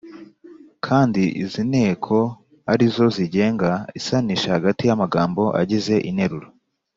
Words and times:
kandi 0.85 1.23
izi 1.43 1.61
nteko 1.71 2.17
ari 2.71 2.85
zo 2.95 3.05
zigenga 3.15 3.71
isanisha 3.99 4.49
hagati 4.55 4.83
y’amagambo 4.85 5.43
agize 5.61 5.95
interuro. 6.09 6.47